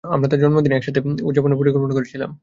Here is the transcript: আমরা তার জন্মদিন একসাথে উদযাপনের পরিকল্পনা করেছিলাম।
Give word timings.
আমরা 0.03 0.27
তার 0.29 0.39
জন্মদিন 0.43 0.73
একসাথে 0.73 0.99
উদযাপনের 1.23 1.59
পরিকল্পনা 1.61 1.93
করেছিলাম। 1.97 2.31